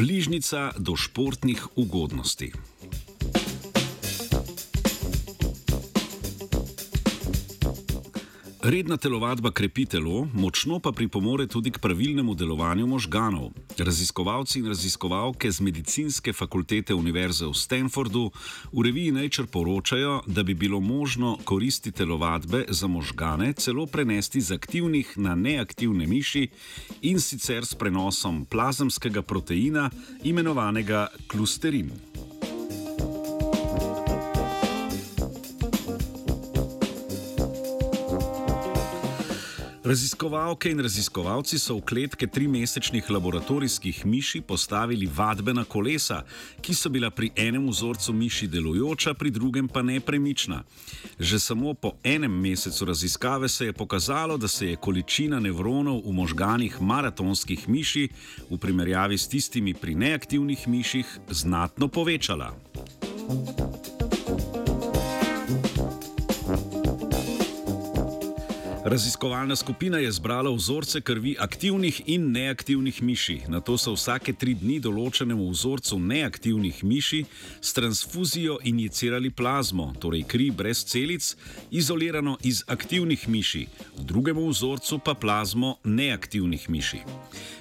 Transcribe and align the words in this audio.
bližnica 0.00 0.72
do 0.80 0.96
športnih 0.96 1.76
ugodnosti. 1.76 2.52
Redna 8.62 8.96
telovadba 8.96 9.50
krepi 9.56 9.86
telo, 9.88 10.26
močno 10.34 10.78
pa 10.84 10.92
pripomore 10.92 11.46
tudi 11.46 11.70
k 11.70 11.80
pravilnemu 11.80 12.34
delovanju 12.34 12.86
možganov. 12.86 13.54
Raziskovalci 13.78 14.58
in 14.58 14.66
raziskovalke 14.68 15.50
z 15.50 15.64
medicinske 15.64 16.32
fakultete 16.32 16.94
Univerze 16.94 17.46
v 17.48 17.56
Stanfordu 17.56 18.28
v 18.72 18.84
reviji 18.84 19.16
Nature 19.16 19.48
poročajo, 19.48 20.20
da 20.26 20.42
bi 20.42 20.54
bilo 20.54 20.80
možno 20.80 21.38
koristi 21.44 21.92
telovadbe 21.92 22.66
za 22.68 22.86
možgane 22.86 23.52
celo 23.52 23.86
prenesti 23.86 24.40
z 24.40 24.52
aktivnih 24.52 25.16
na 25.16 25.34
neaktivne 25.34 26.06
miši 26.06 26.48
in 27.00 27.20
sicer 27.20 27.64
s 27.64 27.74
prenosom 27.74 28.44
plazemskega 28.44 29.22
proteina 29.22 29.90
imenovanega 30.22 31.08
klusterin. 31.32 32.09
Raziskovalke 39.90 40.70
in 40.70 40.78
raziskovalci 40.78 41.58
so 41.58 41.74
v 41.74 41.82
kletke 41.82 42.26
trimesečnih 42.30 43.08
laboratorijskih 43.10 44.04
miši 44.06 44.38
postavili 44.40 45.08
vadbena 45.10 45.64
kolesa, 45.64 46.20
ki 46.62 46.74
so 46.78 46.92
bila 46.94 47.10
pri 47.10 47.32
enem 47.34 47.66
vzorcu 47.66 48.14
miši 48.14 48.46
delujoča, 48.46 49.16
pri 49.18 49.34
drugem 49.34 49.66
pa 49.68 49.82
nepremična. 49.82 50.62
Že 51.18 51.40
samo 51.42 51.74
po 51.74 51.96
enem 52.04 52.30
mesecu 52.30 52.86
raziskave 52.86 53.48
se 53.48 53.66
je 53.66 53.72
pokazalo, 53.72 54.38
da 54.38 54.48
se 54.48 54.70
je 54.70 54.76
količina 54.76 55.40
nevronov 55.40 56.06
v 56.06 56.14
možganih 56.14 56.78
maratonskih 56.80 57.68
miši 57.68 58.08
v 58.50 58.58
primerjavi 58.62 59.18
s 59.18 59.26
tistimi 59.26 59.74
pri 59.74 59.94
neaktivnih 59.94 60.68
miših 60.68 61.18
znatno 61.30 61.88
povečala. 61.88 62.54
Thank 63.30 63.60
you. 63.60 63.79
Raziskovalna 68.84 69.56
skupina 69.56 69.98
je 69.98 70.12
zbrala 70.12 70.50
vzorce 70.50 71.00
krvi 71.00 71.36
aktivnih 71.38 72.02
in 72.06 72.32
neaktivnih 72.32 73.02
miši. 73.02 73.40
Na 73.48 73.60
to 73.60 73.76
so 73.78 73.92
vsake 73.92 74.32
tri 74.32 74.54
dni 74.56 74.78
določenemu 74.80 75.50
vzorcu 75.50 75.98
neaktivnih 76.00 76.78
miši 76.88 77.20
s 77.60 77.76
transfuzijo 77.76 78.56
injicirali 78.64 79.30
plazmo, 79.30 79.90
torej 80.00 80.24
kri 80.24 80.48
brez 80.50 80.80
celic, 80.88 81.28
izolirano 81.70 82.38
iz 82.40 82.62
aktivnih 82.66 83.28
miši, 83.28 83.66
v 83.98 84.06
drugem 84.08 84.40
vzorcu 84.48 84.98
pa 85.04 85.12
plazmo 85.14 85.76
neaktivnih 85.84 86.64
miši. 86.70 87.02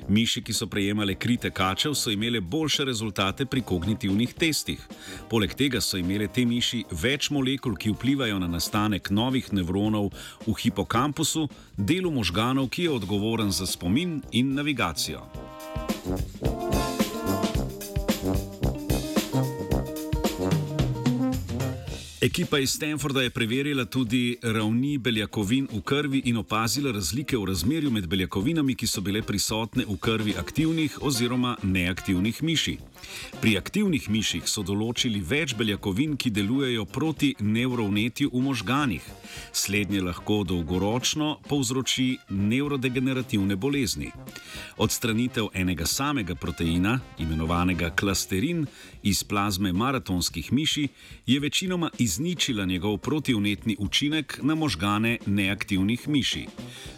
Miši, 0.07 0.41
ki 0.41 0.55
so 0.55 0.69
prejemale 0.71 1.17
krite 1.19 1.51
kačev, 1.51 1.93
so 1.99 2.09
imele 2.15 2.39
boljše 2.39 2.85
rezultate 2.87 3.45
pri 3.45 3.61
kognitivnih 3.61 4.33
testih. 4.33 4.79
Poleg 5.29 5.51
tega 5.53 5.83
so 5.83 5.99
imele 5.99 6.31
te 6.31 6.45
miši 6.47 6.85
več 6.91 7.27
molekul, 7.29 7.75
ki 7.75 7.91
vplivajo 7.91 8.39
na 8.39 8.47
nastanek 8.47 9.11
novih 9.11 9.51
nevronov 9.53 10.09
v 10.47 10.55
hipokampusu, 11.09 11.49
delu 11.77 12.11
možganov, 12.11 12.69
ki 12.69 12.83
je 12.83 12.91
odgovoren 12.91 13.51
za 13.51 13.65
spomin 13.65 14.21
in 14.31 14.53
navigacijo. 14.53 15.21
Ekipa 22.21 22.59
iz 22.59 22.71
Stanforda 22.71 23.21
je 23.21 23.29
preverila 23.29 23.85
tudi 23.85 24.37
ravni 24.43 24.97
beljakovin 24.97 25.67
v 25.71 25.81
krvi 25.81 26.21
in 26.25 26.37
opazila 26.37 26.91
razlike 26.91 27.37
v 27.37 27.45
razmerju 27.45 27.91
med 27.91 28.07
beljakovinami, 28.07 28.75
ki 28.75 28.87
so 28.87 29.01
bile 29.01 29.21
prisotne 29.21 29.85
v 29.87 29.95
krvi 29.97 30.33
aktivnih 30.39 30.97
oziroma 31.01 31.55
neaktivnih 31.63 32.43
miši. 32.43 32.77
Pri 33.41 33.55
aktivnih 33.57 34.09
miših 34.09 34.43
so 34.51 34.63
določili 34.67 35.21
več 35.23 35.53
beljakovin, 35.55 36.17
ki 36.19 36.29
delujejo 36.35 36.83
proti 36.85 37.29
nevrovnetju 37.39 38.33
v 38.33 38.41
možganih. 38.49 39.07
Slednje 39.53 40.01
lahko 40.03 40.43
dolgoročno 40.43 41.37
povzroči 41.47 42.17
nevrodegenerativne 42.29 43.55
bolezni. 43.55 44.11
Odstranitev 44.77 45.47
enega 45.53 45.87
samega 45.87 46.35
proteina, 46.35 46.99
imenovanega 47.17 47.93
klasterin, 47.95 48.67
iz 49.03 49.23
plazme 49.23 49.71
maratonskih 49.71 50.51
miši 50.51 50.87
je 51.25 51.39
večinoma 51.39 51.89
izničila 52.09 52.65
njegov 52.65 52.97
protivnetni 52.97 53.75
učinek 53.79 54.39
na 54.41 54.55
možgane 54.55 55.17
neaktivnih 55.25 56.07
miši. 56.07 56.45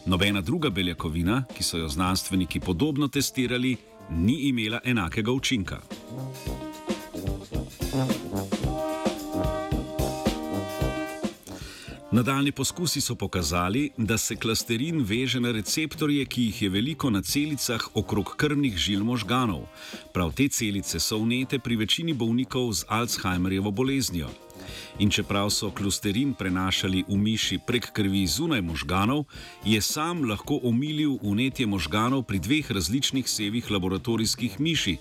Nobena 0.06 0.42
druga 0.42 0.70
beljakovina, 0.70 1.44
ki 1.58 1.64
so 1.64 1.78
jo 1.78 1.90
znanstveniki 1.90 2.60
podobno 2.60 3.08
testirali, 3.08 3.76
ni 4.10 4.38
imela 4.48 4.80
enakega 4.84 5.32
učinka. 5.32 5.82
Nadaljni 12.12 12.52
poskusi 12.52 13.02
so 13.02 13.16
pokazali, 13.16 13.90
da 13.98 14.18
se 14.18 14.36
klasterin 14.36 15.04
veže 15.08 15.40
na 15.40 15.52
receptorje, 15.52 16.26
ki 16.26 16.44
jih 16.44 16.62
je 16.62 16.70
veliko 16.70 17.10
na 17.10 17.22
celicah 17.22 17.88
okrog 17.94 18.34
krvnih 18.38 18.78
žil 18.78 19.04
možganov. 19.04 19.64
Prav 20.14 20.34
te 20.36 20.48
celice 20.48 21.00
so 21.00 21.18
vnete 21.24 21.60
pri 21.60 21.76
večini 21.76 22.14
bolnikov 22.14 22.74
z 22.74 22.86
Alzheimerjevo 22.88 23.72
boleznijo. 23.72 24.28
In 25.00 25.10
čeprav 25.10 25.50
so 25.50 25.72
klosterin 25.72 26.34
prenašali 26.34 27.04
v 27.08 27.18
miši 27.18 27.60
prek 27.68 27.92
krvi 27.92 28.28
zunaj 28.28 28.62
možganov, 28.62 29.26
je 29.66 29.82
sam 29.82 30.24
lahko 30.30 30.60
omilil 30.64 31.18
unetje 31.22 31.68
možganov 31.68 32.24
pri 32.24 32.40
dveh 32.40 32.72
različnih 32.72 33.30
sevih 33.30 33.72
laboratorijskih 33.72 34.60
miši, 34.60 34.98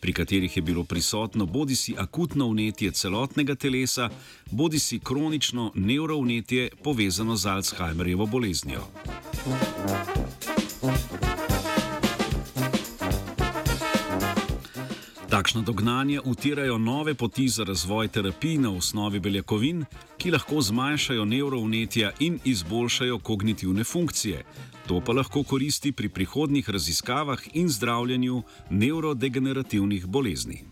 pri 0.00 0.12
katerih 0.12 0.56
je 0.56 0.62
bilo 0.62 0.84
prisotno 0.84 1.46
bodi 1.46 1.76
si 1.76 1.94
akutno 1.98 2.46
unetje 2.46 2.90
celotnega 2.90 3.54
telesa, 3.54 4.10
bodi 4.50 4.78
si 4.78 4.98
kronično 4.98 5.72
nevrounetje 5.74 6.70
povezano 6.82 7.36
z 7.36 7.46
Alzheimerjevo 7.46 8.26
boleznijo. 8.26 8.88
Takšno 15.34 15.62
dognanje 15.62 16.20
utirajo 16.24 16.78
nove 16.78 17.14
poti 17.14 17.48
za 17.48 17.64
razvoj 17.64 18.08
terapij 18.08 18.58
na 18.58 18.70
osnovi 18.70 19.20
beljakovin, 19.20 19.84
ki 20.18 20.30
lahko 20.30 20.60
zmanjšajo 20.62 21.24
nevrovnetja 21.24 22.12
in 22.20 22.38
izboljšajo 22.44 23.18
kognitivne 23.18 23.84
funkcije. 23.84 24.44
To 24.86 25.00
pa 25.00 25.12
lahko 25.12 25.42
koristi 25.42 25.92
pri 25.92 26.08
prihodnjih 26.08 26.70
raziskavah 26.70 27.40
in 27.52 27.68
zdravljenju 27.68 28.42
nevrodegenerativnih 28.70 30.06
bolezni. 30.06 30.62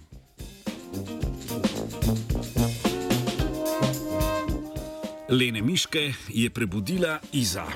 Lene 5.29 5.63
Miške 5.63 6.13
je 6.29 6.51
prebudila 6.51 7.19
Iza. 7.33 7.67